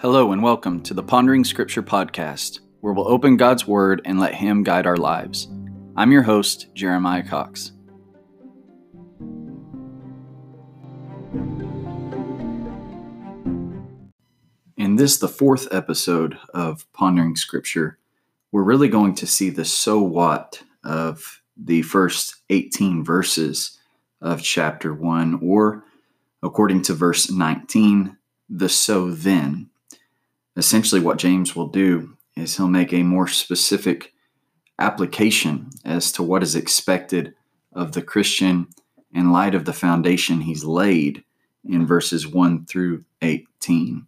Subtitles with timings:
[0.00, 4.32] Hello, and welcome to the Pondering Scripture podcast, where we'll open God's Word and let
[4.32, 5.46] Him guide our lives.
[5.94, 7.72] I'm your host, Jeremiah Cox.
[14.78, 17.98] In this, the fourth episode of Pondering Scripture,
[18.52, 23.78] we're really going to see the so what of the first 18 verses
[24.22, 25.84] of chapter 1, or
[26.42, 28.16] according to verse 19,
[28.48, 29.69] the so then
[30.60, 34.12] essentially what James will do is he'll make a more specific
[34.78, 37.32] application as to what is expected
[37.72, 38.68] of the Christian
[39.14, 41.24] in light of the foundation he's laid
[41.64, 44.06] in verses 1 through 18.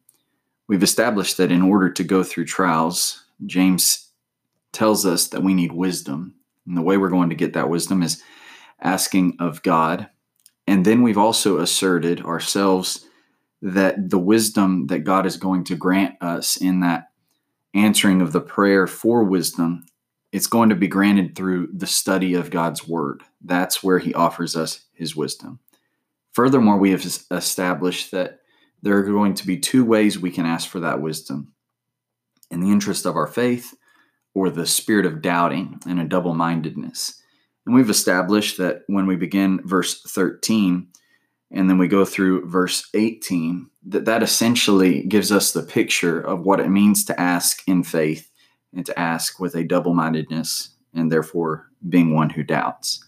[0.69, 4.11] We've established that in order to go through trials, James
[4.73, 6.35] tells us that we need wisdom.
[6.67, 8.23] And the way we're going to get that wisdom is
[8.79, 10.09] asking of God.
[10.67, 13.07] And then we've also asserted ourselves
[13.63, 17.13] that the wisdom that God is going to grant us in that
[17.75, 19.87] answering of the prayer for wisdom,
[20.33, 23.23] it's going to be granted through the study of God's word.
[23.41, 25.61] That's where he offers us his wisdom.
[26.33, 28.41] Furthermore, we have established that
[28.83, 31.53] there are going to be two ways we can ask for that wisdom
[32.51, 33.75] in the interest of our faith
[34.35, 37.23] or the spirit of doubting and a double mindedness.
[37.65, 40.89] And we've established that when we begin verse 13,
[41.53, 46.41] and then we go through verse 18 that that essentially gives us the picture of
[46.41, 48.31] what it means to ask in faith
[48.75, 53.05] and to ask with a double-mindedness and therefore being one who doubts.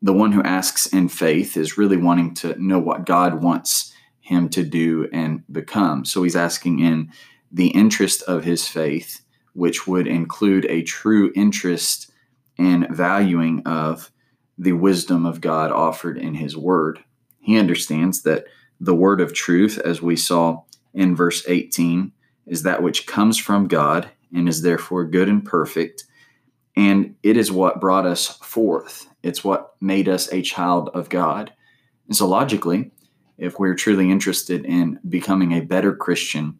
[0.00, 4.48] The one who asks in faith is really wanting to know what god wants him
[4.50, 6.04] to do and become.
[6.04, 7.12] So he's asking in
[7.52, 9.20] the interest of his faith
[9.52, 12.10] which would include a true interest
[12.58, 14.10] and valuing of
[14.58, 17.02] the wisdom of god offered in his word
[17.46, 18.46] he understands that
[18.80, 22.10] the word of truth, as we saw in verse 18,
[22.44, 26.02] is that which comes from God and is therefore good and perfect.
[26.74, 29.06] And it is what brought us forth.
[29.22, 31.52] It's what made us a child of God.
[32.08, 32.90] And so, logically,
[33.38, 36.58] if we're truly interested in becoming a better Christian,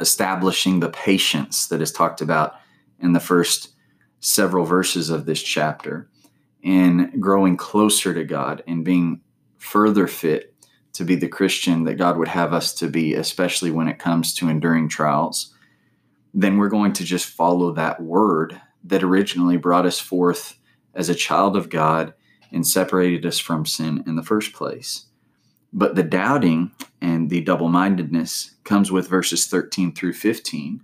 [0.00, 2.54] establishing the patience that is talked about
[2.98, 3.74] in the first
[4.20, 6.08] several verses of this chapter,
[6.64, 9.20] and growing closer to God and being
[9.60, 10.54] further fit
[10.94, 14.34] to be the Christian that God would have us to be, especially when it comes
[14.34, 15.54] to enduring trials,
[16.34, 20.58] then we're going to just follow that word that originally brought us forth
[20.94, 22.14] as a child of God
[22.50, 25.06] and separated us from sin in the first place.
[25.72, 30.82] But the doubting and the double mindedness comes with verses 13 through 15,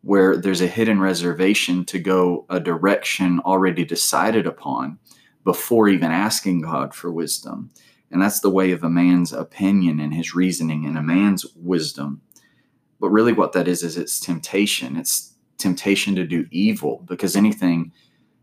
[0.00, 4.98] where there's a hidden reservation to go a direction already decided upon
[5.44, 7.70] before even asking God for wisdom.
[8.12, 12.20] And that's the way of a man's opinion and his reasoning and a man's wisdom.
[13.00, 14.96] But really, what that is, is it's temptation.
[14.96, 17.92] It's temptation to do evil because anything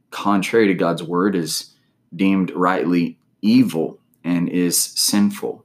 [0.10, 1.74] contrary to God's word is
[2.16, 5.64] deemed rightly evil and is sinful.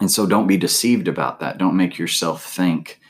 [0.00, 1.58] And so don't be deceived about that.
[1.58, 3.00] Don't make yourself think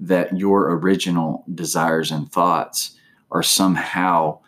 [0.00, 2.98] that your original desires and thoughts
[3.30, 4.40] are somehow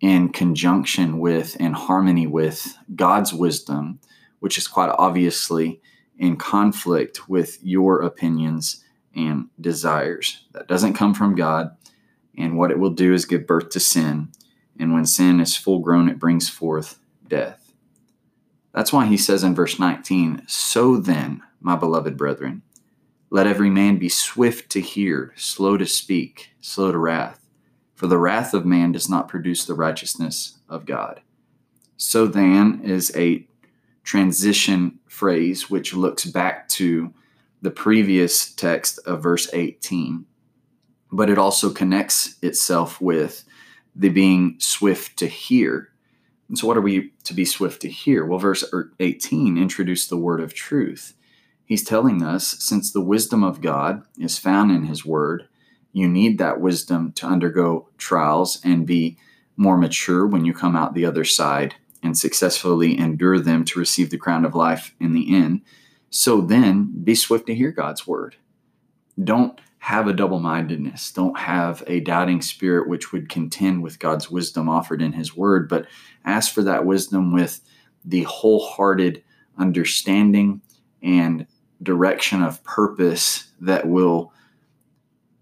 [0.00, 4.00] in conjunction with and harmony with God's wisdom
[4.40, 5.80] which is quite obviously
[6.18, 10.44] in conflict with your opinions and desires.
[10.52, 11.76] That doesn't come from God.
[12.36, 14.30] And what it will do is give birth to sin.
[14.78, 17.72] And when sin is full grown, it brings forth death.
[18.72, 22.62] That's why he says in verse 19, So then, my beloved brethren,
[23.30, 27.40] let every man be swift to hear, slow to speak, slow to wrath.
[27.94, 31.22] For the wrath of man does not produce the righteousness of God.
[31.96, 33.46] So then is a
[34.06, 37.12] transition phrase, which looks back to
[37.60, 40.24] the previous text of verse 18.
[41.10, 43.44] But it also connects itself with
[43.94, 45.90] the being swift to hear.
[46.48, 48.24] And so, what are we to be swift to hear?
[48.24, 51.14] Well, verse er, 18 introduced the word of truth.
[51.64, 55.48] He's telling us since the wisdom of God is found in His word,
[55.92, 59.18] you need that wisdom to undergo trials and be
[59.56, 61.74] more mature when you come out the other side
[62.06, 65.60] and successfully endure them to receive the crown of life in the end.
[66.08, 68.36] So then be swift to hear God's word.
[69.22, 71.12] Don't have a double mindedness.
[71.12, 75.68] Don't have a doubting spirit which would contend with God's wisdom offered in his word,
[75.68, 75.86] but
[76.24, 77.60] ask for that wisdom with
[78.04, 79.22] the wholehearted
[79.58, 80.60] understanding
[81.02, 81.46] and
[81.82, 84.32] direction of purpose that will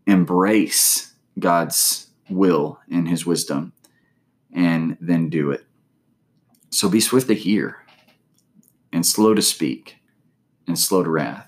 [0.07, 3.73] embrace God's will and his wisdom
[4.53, 5.67] and then do it.
[6.75, 7.77] So be swift to hear,
[8.93, 9.99] and slow to speak,
[10.67, 11.47] and slow to wrath.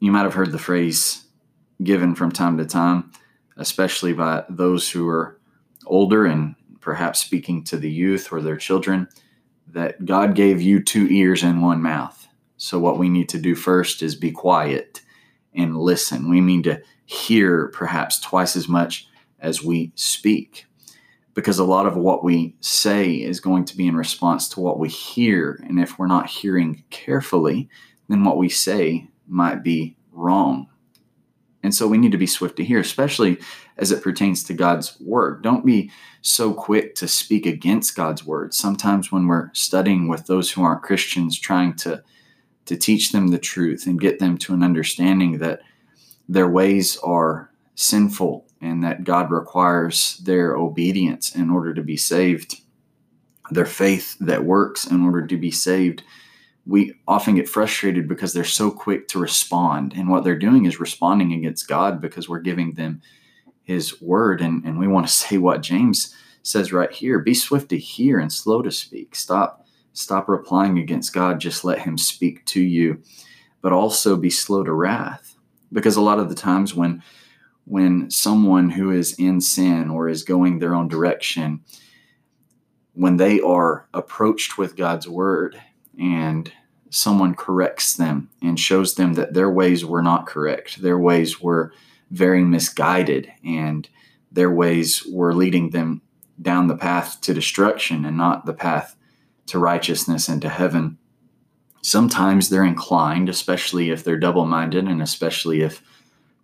[0.00, 1.26] you might have heard the phrase
[1.82, 3.12] given from time to time,
[3.58, 5.38] especially by those who are
[5.84, 9.06] older and perhaps speaking to the youth or their children,
[9.66, 12.26] that God gave you two ears and one mouth.
[12.56, 15.02] So, what we need to do first is be quiet
[15.52, 16.30] and listen.
[16.30, 19.08] We need to hear perhaps twice as much
[19.40, 20.64] as we speak
[21.38, 24.80] because a lot of what we say is going to be in response to what
[24.80, 25.64] we hear.
[25.68, 27.68] And if we're not hearing carefully,
[28.08, 30.66] then what we say might be wrong.
[31.62, 33.38] And so we need to be swift to hear, especially
[33.76, 35.44] as it pertains to God's word.
[35.44, 35.92] Don't be
[36.22, 38.52] so quick to speak against God's word.
[38.52, 42.02] Sometimes when we're studying with those who aren't Christians, trying to,
[42.66, 45.60] to teach them the truth and get them to an understanding that
[46.28, 52.60] their ways are sinful and that God requires their obedience in order to be saved,
[53.50, 56.02] their faith that works in order to be saved.
[56.66, 59.94] We often get frustrated because they're so quick to respond.
[59.96, 63.00] And what they're doing is responding against God because we're giving them
[63.62, 64.40] His word.
[64.40, 68.18] And, and we want to say what James says right here be swift to hear
[68.18, 69.14] and slow to speak.
[69.14, 71.40] Stop, stop replying against God.
[71.40, 73.02] Just let Him speak to you.
[73.60, 75.36] But also be slow to wrath.
[75.72, 77.02] Because a lot of the times when
[77.68, 81.60] when someone who is in sin or is going their own direction,
[82.94, 85.60] when they are approached with God's word
[86.00, 86.50] and
[86.88, 91.72] someone corrects them and shows them that their ways were not correct, their ways were
[92.10, 93.86] very misguided, and
[94.32, 96.00] their ways were leading them
[96.40, 98.96] down the path to destruction and not the path
[99.44, 100.96] to righteousness and to heaven.
[101.82, 105.82] Sometimes they're inclined, especially if they're double minded and especially if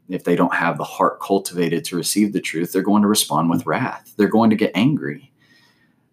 [0.09, 3.51] if they don't have the heart cultivated to receive the truth, they're going to respond
[3.51, 4.13] with wrath.
[4.17, 5.33] They're going to get angry.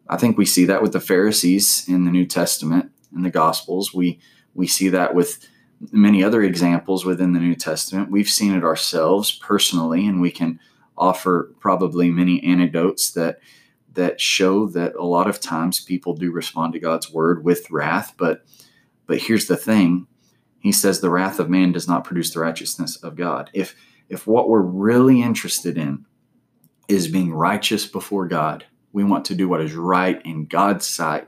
[0.08, 3.94] I think we see that with the Pharisees in the New Testament and the Gospels.
[3.94, 4.20] We
[4.54, 5.48] we see that with
[5.92, 8.12] many other examples within the New Testament.
[8.12, 10.60] We've seen it ourselves personally, and we can
[10.98, 13.40] offer probably many anecdotes that
[13.94, 18.14] that show that a lot of times people do respond to God's word with wrath.
[18.18, 18.46] But
[19.08, 20.08] but here's the thing:
[20.62, 23.50] he says the wrath of man does not produce the righteousness of God.
[23.54, 23.76] If
[24.08, 26.06] if what we're really interested in
[26.88, 31.28] is being righteous before God, we want to do what is right in God's sight,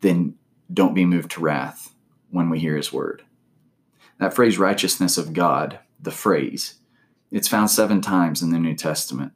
[0.00, 0.34] then
[0.72, 1.94] don't be moved to wrath
[2.30, 3.22] when we hear his word.
[4.18, 6.74] That phrase righteousness of God, the phrase,
[7.30, 9.32] it's found 7 times in the New Testament.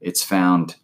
[0.00, 0.76] It's found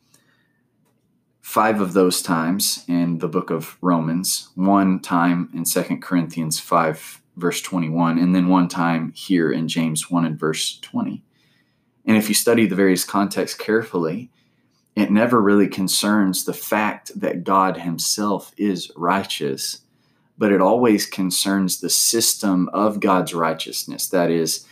[1.40, 7.22] five of those times in the book of Romans, one time in Second Corinthians 5
[7.36, 11.22] verse 21, and then one time here in James 1 and verse 20.
[12.06, 14.30] And if you study the various contexts carefully,
[14.94, 19.82] it never really concerns the fact that God Himself is righteous,
[20.38, 24.08] but it always concerns the system of God's righteousness.
[24.08, 24.66] That is,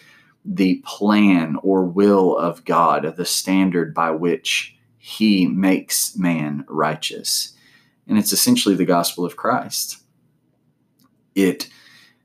[0.44, 7.52] the plan or will of God, the standard by which He makes man righteous.
[8.06, 9.98] And it's essentially the gospel of Christ.
[11.34, 11.68] It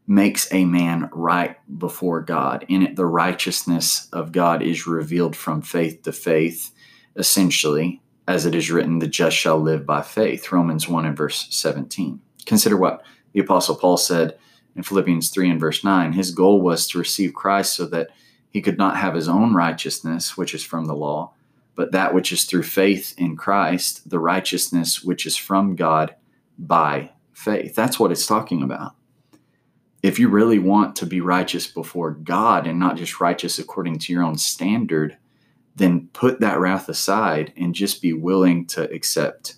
[0.10, 2.66] makes a man right before God.
[2.68, 6.72] In it, the righteousness of God is revealed from faith to faith,
[7.16, 10.52] essentially, as it is written, the just shall live by faith.
[10.52, 12.20] Romans 1 and verse 17.
[12.48, 14.36] Consider what the Apostle Paul said
[14.76, 16.14] in Philippians 3 and verse 9.
[16.14, 18.10] His goal was to receive Christ so that
[18.50, 21.34] he could not have his own righteousness, which is from the law,
[21.76, 26.16] but that which is through faith in Christ, the righteousness which is from God
[26.58, 27.76] by faith.
[27.76, 28.96] That's what it's talking about
[30.02, 34.14] if you really want to be righteous before God and not just righteous according to
[34.14, 35.18] your own standard,
[35.76, 39.56] then put that wrath aside and just be willing to accept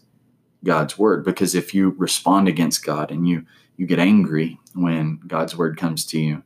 [0.64, 1.24] God's word.
[1.24, 3.46] Because if you respond against God and you
[3.78, 6.44] you get angry when God's word comes to you,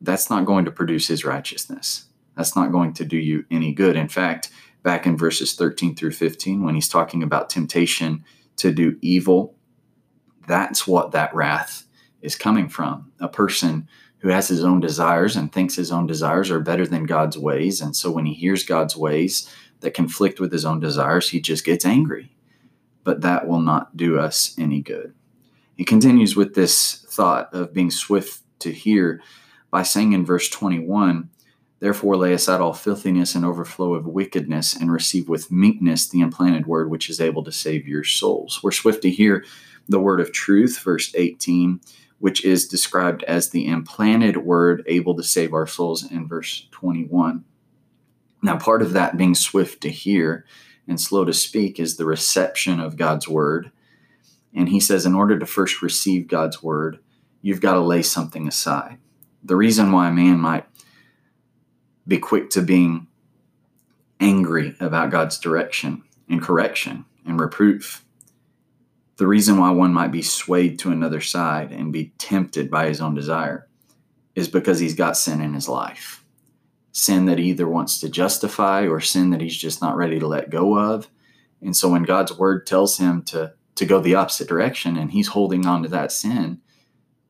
[0.00, 2.06] that's not going to produce his righteousness.
[2.34, 3.94] That's not going to do you any good.
[3.94, 4.50] In fact,
[4.82, 8.24] back in verses 13 through 15, when he's talking about temptation
[8.56, 9.54] to do evil,
[10.46, 11.86] that's what that wrath
[12.22, 13.88] is coming from a person
[14.18, 17.80] who has his own desires and thinks his own desires are better than God's ways.
[17.80, 19.50] And so when he hears God's ways
[19.80, 22.34] that conflict with his own desires, he just gets angry.
[23.02, 25.12] But that will not do us any good.
[25.74, 29.20] He continues with this thought of being swift to hear
[29.72, 31.28] by saying in verse 21
[31.80, 36.64] Therefore, lay aside all filthiness and overflow of wickedness, and receive with meekness the implanted
[36.64, 38.60] word which is able to save your souls.
[38.62, 39.44] We're swift to hear
[39.88, 41.80] the word of truth, verse 18
[42.22, 47.44] which is described as the implanted word able to save our souls in verse 21.
[48.40, 50.46] Now, part of that being swift to hear
[50.86, 53.72] and slow to speak is the reception of God's word.
[54.54, 57.00] And he says, in order to first receive God's word,
[57.40, 58.98] you've got to lay something aside.
[59.42, 60.66] The reason why a man might
[62.06, 63.08] be quick to being
[64.20, 68.04] angry about God's direction and correction and reproof.
[69.16, 73.00] The reason why one might be swayed to another side and be tempted by his
[73.00, 73.68] own desire
[74.34, 76.24] is because he's got sin in his life.
[76.92, 80.26] Sin that he either wants to justify or sin that he's just not ready to
[80.26, 81.08] let go of.
[81.60, 85.28] And so when God's word tells him to, to go the opposite direction and he's
[85.28, 86.60] holding on to that sin,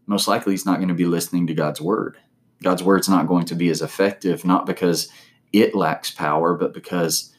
[0.07, 2.17] most likely he's not going to be listening to God's word.
[2.63, 5.09] God's word's not going to be as effective, not because
[5.53, 7.35] it lacks power, but because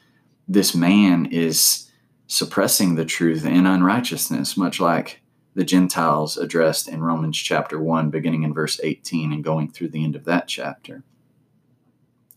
[0.48, 1.90] this man is
[2.28, 5.22] suppressing the truth in unrighteousness, much like
[5.56, 10.04] the Gentiles addressed in Romans chapter 1, beginning in verse 18 and going through the
[10.04, 11.04] end of that chapter.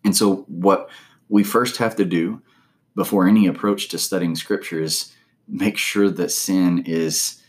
[0.04, 0.90] And so, what
[1.28, 2.42] we first have to do
[2.94, 5.12] before any approach to studying scripture is
[5.48, 7.42] make sure that sin is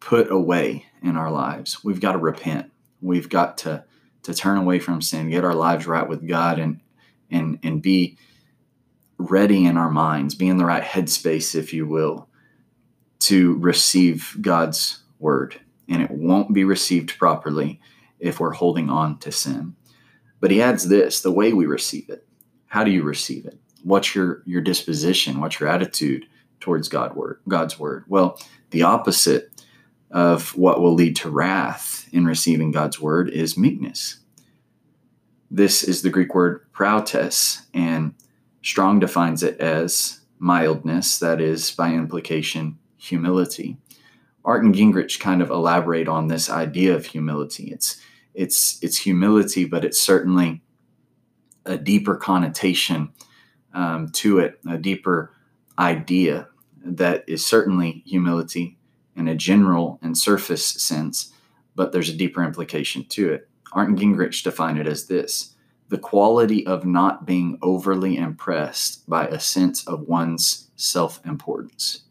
[0.00, 1.82] put away in our lives.
[1.82, 2.70] We've got to repent.
[3.00, 3.84] We've got to
[4.22, 6.80] to turn away from sin, get our lives right with God and
[7.30, 8.16] and and be
[9.18, 12.28] ready in our minds, be in the right headspace if you will
[13.20, 15.60] to receive God's word.
[15.88, 17.80] And it won't be received properly
[18.18, 19.76] if we're holding on to sin.
[20.40, 22.26] But he adds this, the way we receive it.
[22.66, 23.58] How do you receive it?
[23.82, 25.40] What's your your disposition?
[25.40, 26.26] What's your attitude
[26.60, 28.04] towards God word, God's word?
[28.08, 28.40] Well,
[28.70, 29.50] the opposite
[30.10, 34.20] of what will lead to wrath in receiving God's word is meekness.
[35.50, 38.14] This is the Greek word prautes, and
[38.64, 43.76] Strong defines it as mildness, that is, by implication, humility.
[44.42, 47.70] Arndt and Gingrich kind of elaborate on this idea of humility.
[47.70, 48.00] It's
[48.32, 50.62] it's it's humility, but it's certainly
[51.66, 53.12] a deeper connotation
[53.74, 55.34] um, to it, a deeper
[55.78, 56.48] idea
[56.82, 58.78] that is certainly humility
[59.14, 61.34] in a general and surface sense,
[61.76, 63.46] but there's a deeper implication to it.
[63.74, 65.53] Arndt and Gingrich define it as this
[65.94, 72.02] the quality of not being overly impressed by a sense of one's self importance.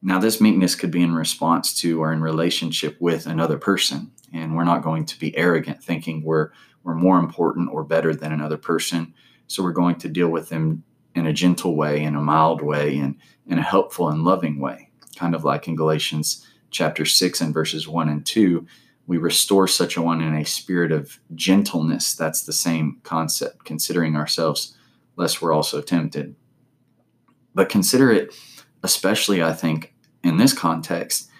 [0.00, 4.56] Now, this meekness could be in response to or in relationship with another person, and
[4.56, 6.48] we're not going to be arrogant thinking we're,
[6.82, 9.12] we're more important or better than another person.
[9.48, 10.82] So, we're going to deal with them
[11.14, 13.16] in a gentle way, in a mild way, and
[13.46, 17.86] in a helpful and loving way, kind of like in Galatians chapter 6 and verses
[17.86, 18.66] 1 and 2
[19.08, 22.14] we restore such a one in a spirit of gentleness.
[22.14, 24.76] That's the same concept, considering ourselves
[25.16, 26.36] lest we're also tempted.
[27.54, 28.34] But consider it,
[28.82, 31.30] especially, I think, in this context,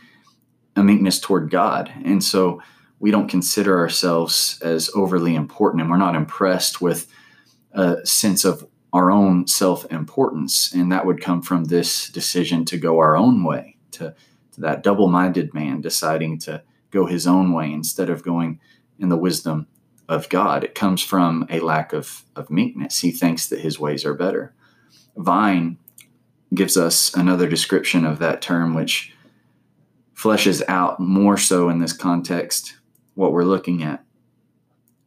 [0.76, 1.92] a meekness toward God.
[2.04, 2.62] And so
[3.00, 7.06] we don't consider ourselves as overly important and we're not impressed with
[7.72, 10.72] a sense of our own self importance.
[10.72, 14.14] And that would come from this decision to go our own way, to,
[14.52, 18.60] to that double minded man deciding to go his own way instead of going
[18.98, 19.66] in the wisdom
[20.08, 20.64] of God.
[20.64, 23.00] It comes from a lack of, of meekness.
[23.00, 24.54] He thinks that his ways are better.
[25.16, 25.78] Vine
[26.54, 29.12] gives us another description of that term, which
[30.14, 32.76] fleshes out more so in this context
[33.14, 34.04] what we're looking at.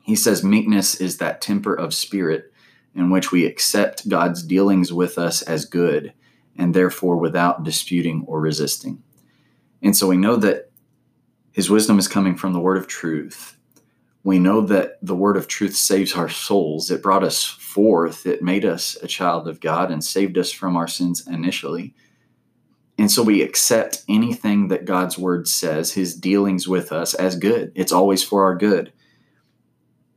[0.04, 2.52] He says, Meekness is that temper of spirit
[2.94, 6.14] in which we accept God's dealings with us as good
[6.58, 9.02] and therefore without disputing or resisting.
[9.82, 10.71] And so we know that
[11.52, 13.58] his wisdom is coming from the word of truth.
[14.24, 16.92] We know that the word of truth saves our souls.
[16.92, 20.78] It brought us forth, it made us a child of God and saved us from
[20.78, 21.94] our sins initially.
[22.98, 27.72] And so we accept anything that God's word says, his dealings with us, as good.
[27.74, 28.94] It's always for our good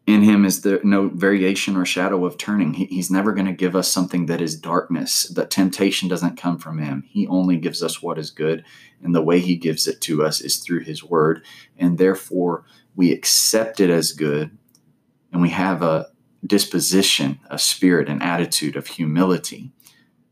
[0.06, 2.74] in him is there no variation or shadow of turning.
[2.74, 5.24] He, he's never going to give us something that is darkness.
[5.28, 7.04] That temptation doesn't come from him.
[7.08, 8.64] He only gives us what is good.
[9.02, 11.44] And the way he gives it to us is through his word.
[11.78, 14.56] And therefore, we accept it as good.
[15.32, 16.08] And we have a
[16.46, 19.72] disposition, a spirit, an attitude of humility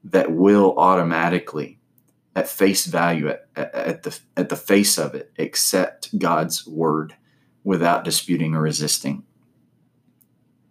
[0.05, 1.79] that will automatically,
[2.37, 7.17] at face value, at, at, the, at the face of it, accept God's word
[7.65, 9.25] without disputing or resisting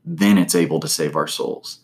[0.05, 1.79] then it's able to save our souls.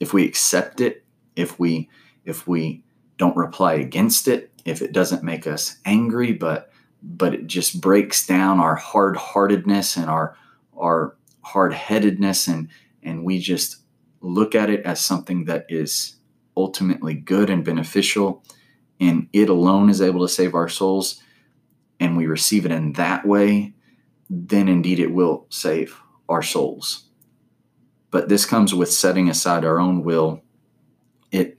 [0.00, 1.04] If we accept it,
[1.36, 1.88] if we
[2.24, 2.84] if we
[3.16, 6.70] don't reply against it, if it doesn't make us angry, but
[7.02, 10.36] but it just breaks down our hard-heartedness and our
[10.78, 12.68] our hard-headedness and
[13.02, 13.76] and we just
[14.20, 16.16] look at it as something that is
[16.56, 18.44] ultimately good and beneficial
[19.00, 21.22] and it alone is able to save our souls
[21.98, 23.72] and we receive it in that way
[24.28, 25.98] then indeed it will save
[26.28, 27.09] our souls
[28.10, 30.42] but this comes with setting aside our own will.
[31.30, 31.58] It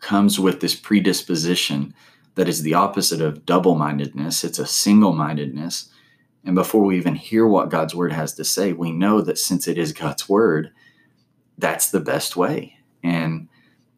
[0.00, 1.94] comes with this predisposition
[2.34, 5.90] that is the opposite of double mindedness, it's a single mindedness.
[6.44, 9.66] And before we even hear what God's word has to say, we know that since
[9.66, 10.70] it is God's word,
[11.58, 12.76] that's the best way.
[13.02, 13.48] And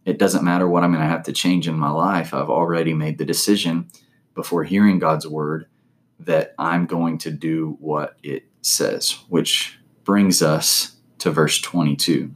[0.06, 2.32] it doesn't matter what I'm going to have to change in my life.
[2.32, 3.88] I've already made the decision
[4.34, 5.66] before hearing God's word
[6.18, 12.34] that I'm going to do what it says, which brings us to verse 22.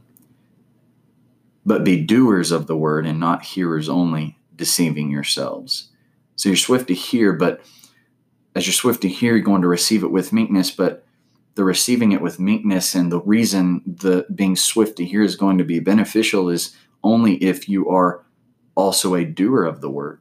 [1.65, 5.89] But be doers of the word and not hearers only, deceiving yourselves.
[6.35, 7.61] So you're swift to hear, but
[8.55, 11.05] as you're swift to hear, you're going to receive it with meekness, but
[11.55, 15.57] the receiving it with meekness and the reason the being swift to hear is going
[15.57, 18.25] to be beneficial is only if you are
[18.75, 20.19] also a doer of the word.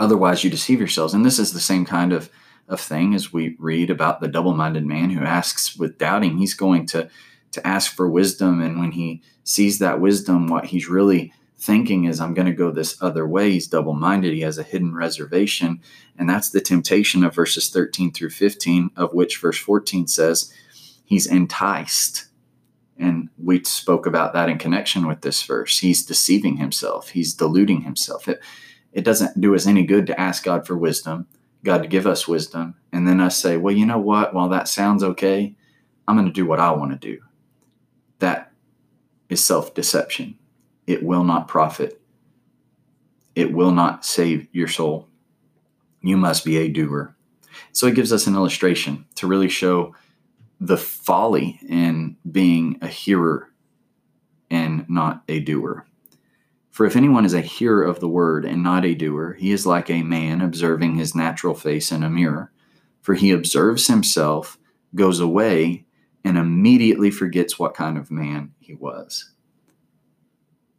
[0.00, 1.14] Otherwise, you deceive yourselves.
[1.14, 2.30] And this is the same kind of,
[2.68, 6.38] of thing as we read about the double minded man who asks with doubting.
[6.38, 7.08] He's going to,
[7.52, 8.60] to ask for wisdom.
[8.60, 12.70] And when he sees that wisdom, what he's really thinking is, I'm going to go
[12.70, 13.52] this other way.
[13.52, 14.32] He's double minded.
[14.32, 15.80] He has a hidden reservation.
[16.16, 20.52] And that's the temptation of verses 13 through 15, of which verse 14 says,
[21.04, 22.26] He's enticed.
[22.98, 25.78] And we spoke about that in connection with this verse.
[25.78, 28.28] He's deceiving himself, he's deluding himself.
[28.28, 28.40] It,
[28.92, 31.26] it doesn't do us any good to ask God for wisdom,
[31.64, 34.34] God to give us wisdom, and then us say, well, you know what?
[34.34, 35.54] While that sounds okay,
[36.06, 37.20] I'm going to do what I want to do.
[38.18, 38.52] That
[39.28, 40.38] is self deception.
[40.86, 42.00] It will not profit,
[43.34, 45.08] it will not save your soul.
[46.00, 47.14] You must be a doer.
[47.72, 49.94] So it gives us an illustration to really show
[50.60, 53.50] the folly in being a hearer
[54.50, 55.86] and not a doer.
[56.70, 59.66] For if anyone is a hearer of the word and not a doer, he is
[59.66, 62.52] like a man observing his natural face in a mirror.
[63.00, 64.58] For he observes himself,
[64.94, 65.86] goes away,
[66.24, 69.30] and immediately forgets what kind of man he was.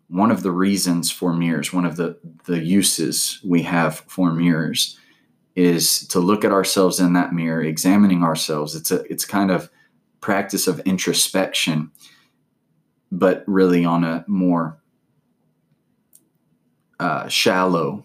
[0.08, 4.98] One of the reasons for mirrors, one of the, the uses we have for mirrors,
[5.56, 8.76] is to look at ourselves in that mirror, examining ourselves.
[8.76, 9.70] It's a it's kind of
[10.22, 11.92] practice of introspection,
[13.12, 14.80] but really on a more
[17.00, 18.04] uh, shallow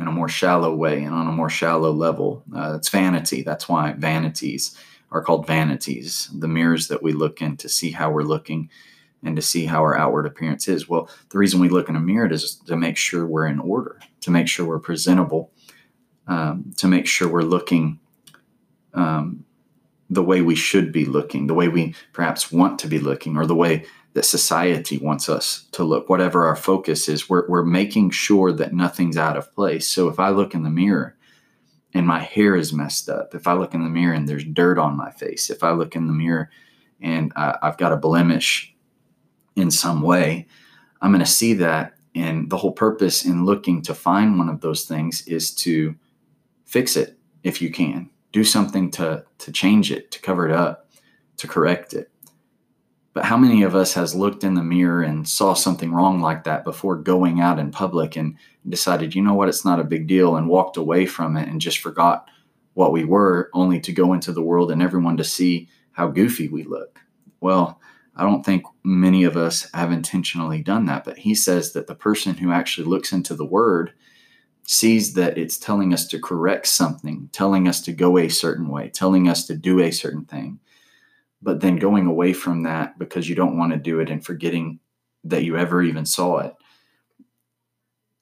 [0.00, 2.42] in a more shallow way and on a more shallow level.
[2.54, 3.42] Uh, it's vanity.
[3.42, 4.76] That's why vanities
[5.12, 8.70] are called vanities, the mirrors that we look in to see how we're looking
[9.22, 10.88] and to see how our outward appearance is.
[10.88, 14.00] Well, the reason we look in a mirror is to make sure we're in order,
[14.20, 15.50] to make sure we're presentable,
[16.26, 17.98] um, to make sure we're looking
[18.94, 19.44] um,
[20.08, 23.46] the way we should be looking, the way we perhaps want to be looking, or
[23.46, 28.10] the way that society wants us to look, whatever our focus is, we're, we're making
[28.10, 29.88] sure that nothing's out of place.
[29.88, 31.16] So if I look in the mirror
[31.92, 34.78] and my hair is messed up, if I look in the mirror and there's dirt
[34.78, 36.50] on my face, if I look in the mirror
[37.00, 38.74] and I, I've got a blemish
[39.56, 40.46] in some way,
[41.00, 41.94] I'm going to see that.
[42.14, 45.94] And the whole purpose in looking to find one of those things is to
[46.64, 48.10] fix it if you can.
[48.32, 50.90] Do something to, to change it, to cover it up,
[51.38, 52.10] to correct it.
[53.20, 56.44] But how many of us has looked in the mirror and saw something wrong like
[56.44, 58.34] that before going out in public and
[58.66, 61.60] decided, you know what, it's not a big deal and walked away from it and
[61.60, 62.30] just forgot
[62.72, 66.48] what we were only to go into the world and everyone to see how goofy
[66.48, 66.98] we look.
[67.42, 67.78] Well,
[68.16, 71.94] I don't think many of us have intentionally done that, but he says that the
[71.94, 73.92] person who actually looks into the word
[74.62, 78.88] sees that it's telling us to correct something, telling us to go a certain way,
[78.88, 80.58] telling us to do a certain thing
[81.42, 84.78] but then going away from that because you don't want to do it and forgetting
[85.24, 86.54] that you ever even saw it.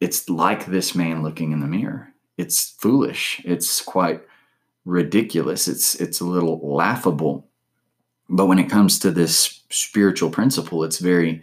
[0.01, 2.13] It's like this man looking in the mirror.
[2.37, 3.43] It's foolish.
[3.45, 4.23] It's quite
[4.85, 5.67] ridiculous.
[5.67, 7.49] It's it's a little laughable.
[8.29, 11.43] But when it comes to this spiritual principle, it's very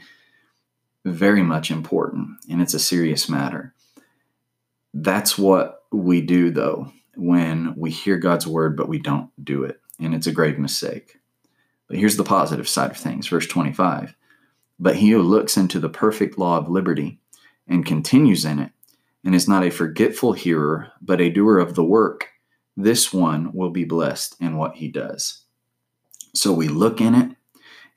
[1.04, 3.74] very much important and it's a serious matter.
[4.94, 9.82] That's what we do though when we hear God's word but we don't do it.
[10.00, 11.20] And it's a grave mistake.
[11.88, 14.16] But here's the positive side of things, verse 25.
[14.80, 17.20] But he who looks into the perfect law of liberty
[17.68, 18.72] and continues in it,
[19.24, 22.30] and is not a forgetful hearer, but a doer of the work,
[22.78, 25.42] this one will be blessed in what he does.
[26.34, 27.36] So we look in it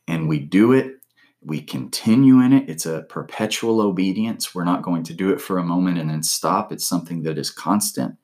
[0.06, 0.94] and we do it.
[1.42, 2.68] We continue in it.
[2.68, 4.54] It's a perpetual obedience.
[4.54, 6.72] We're not going to do it for a moment and then stop.
[6.72, 8.16] It's something that is constant.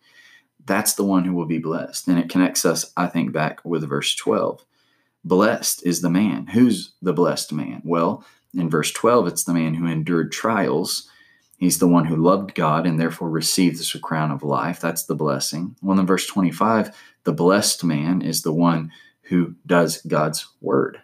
[0.64, 2.08] That's the one who will be blessed.
[2.08, 4.64] And it connects us, I think, back with verse 12
[5.24, 6.48] Blessed is the man.
[6.48, 7.82] Who's the blessed man?
[7.84, 11.08] Well, in verse 12, it's the man who endured trials.
[11.56, 14.80] He's the one who loved God and therefore received this crown of life.
[14.80, 15.76] That's the blessing.
[15.82, 21.00] Well, in verse 25, the blessed man is the one who does God's word.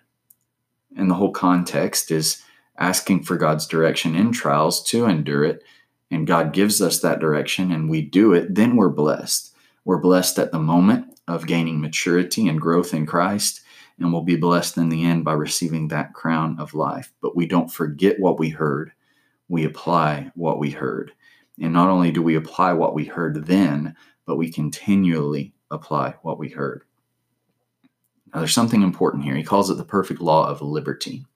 [0.97, 2.43] And the whole context is
[2.79, 5.63] asking for God's direction in trials to endure it.
[6.11, 8.55] And God gives us that direction and we do it.
[8.55, 9.55] Then we're blessed.
[9.85, 13.63] We're blessed at the moment of gaining maturity and growth in Christ,
[14.01, 17.13] and will be blessed in the end by receiving that crown of life.
[17.21, 18.93] But we don't forget what we heard,
[19.49, 21.13] we apply what we heard.
[21.61, 26.39] And not only do we apply what we heard then, but we continually apply what
[26.39, 26.85] we heard.
[28.33, 29.35] Now, there's something important here.
[29.35, 31.27] He calls it the perfect law of liberty.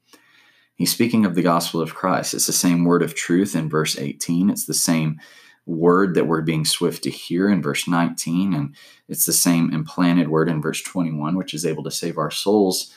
[0.76, 2.34] He's speaking of the gospel of Christ.
[2.34, 4.48] It's the same word of truth in verse 18.
[4.48, 5.20] It's the same
[5.66, 8.54] word that we're being swift to hear in verse 19.
[8.54, 8.74] And
[9.08, 12.92] it's the same implanted word in verse 21, which is able to save our souls.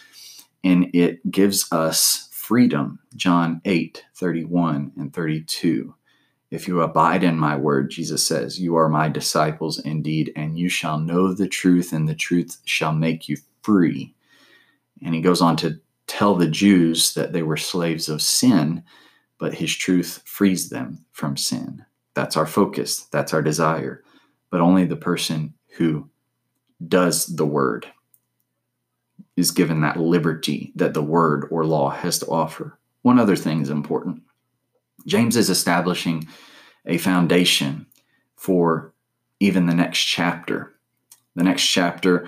[0.64, 3.00] And it gives us freedom.
[3.16, 5.94] John 8, 31 and 32.
[6.50, 10.70] If you abide in my word, Jesus says, you are my disciples indeed, and you
[10.70, 14.14] shall know the truth, and the truth shall make you free.
[15.04, 18.82] And he goes on to tell the Jews that they were slaves of sin,
[19.38, 21.86] but his truth frees them from sin.
[22.18, 24.04] That's our focus, that's our desire.
[24.50, 26.10] But only the person who
[26.88, 27.86] does the word
[29.36, 32.80] is given that liberty that the word or law has to offer.
[33.04, 34.24] One other thing is important
[35.06, 36.28] James is establishing
[36.88, 37.86] a foundation
[38.36, 38.96] for
[39.40, 40.74] even the next chapter.
[41.36, 42.28] The next chapter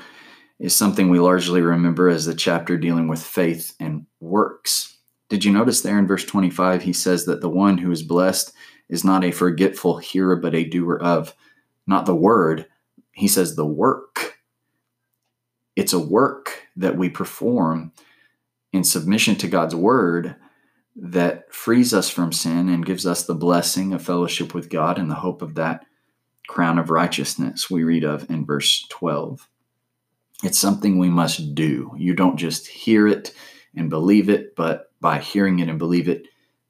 [0.59, 4.99] is something we largely remember as the chapter dealing with faith and works.
[5.29, 8.53] Did you notice there in verse 25, he says that the one who is blessed
[8.89, 11.35] is not a forgetful hearer, but a doer of,
[11.87, 12.65] not the word,
[13.11, 14.39] he says the work.
[15.75, 17.91] It's a work that we perform
[18.73, 20.35] in submission to God's word
[20.95, 25.09] that frees us from sin and gives us the blessing of fellowship with God and
[25.09, 25.85] the hope of that
[26.47, 29.47] crown of righteousness we read of in verse 12.
[30.43, 31.91] It's something we must do.
[31.97, 33.33] You don't just hear it
[33.75, 36.27] and believe it, but by hearing it and believe it,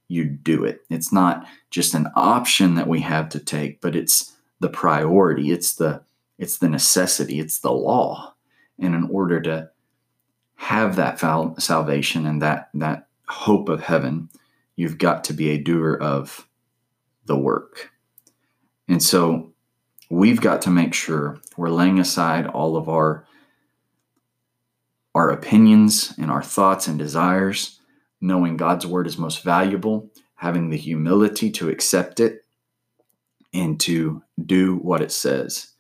[0.10, 0.82] you do it.
[0.90, 5.52] It's not just an option that we have to take, but it's the priority.
[5.52, 6.04] It's the
[6.38, 7.40] it's the necessity.
[7.40, 8.34] It's the law.
[8.80, 9.70] And in order to
[10.56, 11.20] have that
[11.60, 14.30] salvation and that that hope of heaven,
[14.76, 16.48] you've got to be a doer of
[17.26, 17.92] the work.
[18.88, 19.54] And so
[20.10, 23.26] we've got to make sure we're laying aside all of our
[25.16, 27.79] our opinions and our thoughts and desires,
[28.22, 32.46] knowing God's word is most valuable, having the humility to accept it
[33.54, 35.74] and to do what it says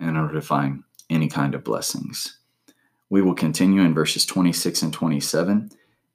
[0.00, 2.38] in order to find any kind of blessings.
[3.10, 5.70] We will continue in verses 26 and 27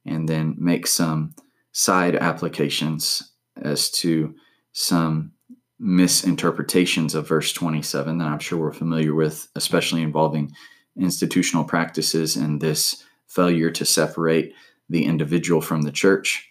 [0.05, 1.35] and then make some
[1.71, 4.33] side applications as to
[4.71, 5.31] some
[5.79, 10.51] misinterpretations of verse 27 that I'm sure we're familiar with, especially involving
[10.97, 14.53] institutional practices and this failure to separate
[14.89, 16.49] the individual from the church.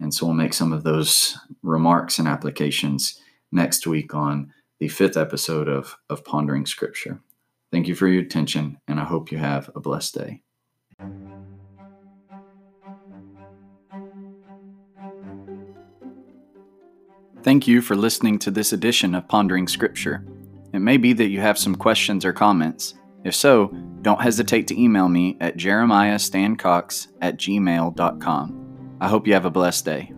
[0.00, 3.20] And so we'll make some of those remarks and applications
[3.50, 7.20] next week on the fifth episode of, of Pondering Scripture.
[7.72, 10.42] Thank you for your attention, and I hope you have a blessed day.
[17.42, 20.24] Thank you for listening to this edition of Pondering Scripture.
[20.72, 22.94] It may be that you have some questions or comments.
[23.24, 28.96] If so, don't hesitate to email me at jeremiahstancox at gmail.com.
[29.00, 30.12] I hope you have a blessed day.